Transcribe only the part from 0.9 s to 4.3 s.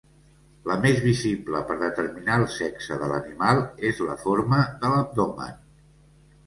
visible per determinar el sexe de l'animal és la